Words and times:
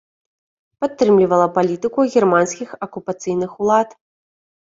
Падтрымлівала 0.83 1.45
палітыку 1.57 2.05
германскіх 2.15 2.69
акупацыйных 2.87 3.51
улад. 3.67 3.89